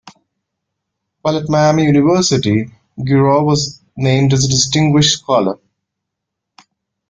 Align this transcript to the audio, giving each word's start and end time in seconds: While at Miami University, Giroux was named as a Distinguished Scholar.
While 1.21 1.37
at 1.37 1.47
Miami 1.47 1.83
University, 1.85 2.71
Giroux 3.07 3.43
was 3.43 3.83
named 3.95 4.33
as 4.33 4.43
a 4.45 4.49
Distinguished 4.49 5.19
Scholar. 5.19 5.59